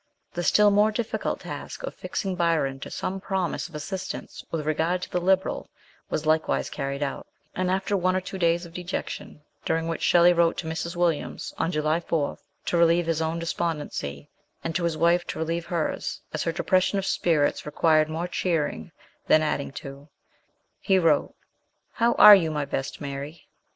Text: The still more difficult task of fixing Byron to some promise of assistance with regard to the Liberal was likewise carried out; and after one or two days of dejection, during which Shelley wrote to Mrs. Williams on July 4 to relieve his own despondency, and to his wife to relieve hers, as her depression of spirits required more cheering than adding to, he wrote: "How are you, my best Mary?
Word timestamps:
The 0.33 0.41
still 0.41 0.71
more 0.71 0.89
difficult 0.89 1.41
task 1.41 1.83
of 1.83 1.93
fixing 1.93 2.33
Byron 2.33 2.79
to 2.79 2.89
some 2.89 3.21
promise 3.21 3.69
of 3.69 3.75
assistance 3.75 4.43
with 4.49 4.65
regard 4.65 5.03
to 5.03 5.11
the 5.11 5.21
Liberal 5.21 5.69
was 6.09 6.25
likewise 6.25 6.71
carried 6.71 7.03
out; 7.03 7.27
and 7.53 7.69
after 7.69 7.95
one 7.95 8.15
or 8.15 8.19
two 8.19 8.39
days 8.39 8.65
of 8.65 8.73
dejection, 8.73 9.43
during 9.63 9.87
which 9.87 10.01
Shelley 10.01 10.33
wrote 10.33 10.57
to 10.57 10.67
Mrs. 10.67 10.95
Williams 10.95 11.53
on 11.59 11.71
July 11.71 11.99
4 11.99 12.39
to 12.65 12.77
relieve 12.77 13.05
his 13.05 13.21
own 13.21 13.37
despondency, 13.37 14.27
and 14.63 14.75
to 14.75 14.85
his 14.85 14.97
wife 14.97 15.27
to 15.27 15.37
relieve 15.37 15.67
hers, 15.67 16.19
as 16.33 16.41
her 16.41 16.51
depression 16.51 16.97
of 16.97 17.05
spirits 17.05 17.67
required 17.67 18.09
more 18.09 18.27
cheering 18.27 18.91
than 19.27 19.43
adding 19.43 19.71
to, 19.73 20.09
he 20.79 20.97
wrote: 20.97 21.35
"How 21.91 22.13
are 22.13 22.33
you, 22.35 22.49
my 22.49 22.65
best 22.65 23.01
Mary? 23.01 23.47